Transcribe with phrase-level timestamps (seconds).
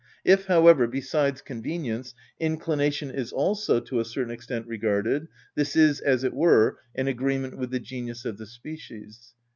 [0.25, 6.23] If, however, besides convenience, inclination is also to a certain extent regarded, this is, as
[6.23, 9.35] it were, an agreement with the genius of the species.